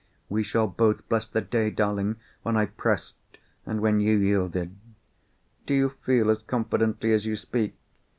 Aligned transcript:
"We 0.29 0.41
shall 0.41 0.65
both 0.65 1.07
bless 1.09 1.27
the 1.27 1.41
day, 1.41 1.69
darling, 1.69 2.15
when 2.41 2.57
I 2.57 2.65
pressed, 2.65 3.17
and 3.67 3.81
when 3.81 3.99
you 3.99 4.17
yielded." 4.17 4.75
"Do 5.67 5.75
you 5.75 5.89
feel 5.89 6.31
as 6.31 6.41
confidently 6.41 7.13
as 7.13 7.27
you 7.27 7.35
speak?" 7.35 7.75